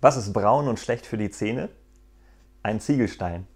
Was 0.00 0.16
ist 0.16 0.32
braun 0.32 0.66
und 0.66 0.80
schlecht 0.80 1.04
für 1.04 1.18
die 1.18 1.30
Zähne? 1.30 1.68
Ein 2.62 2.80
Ziegelstein. 2.80 3.46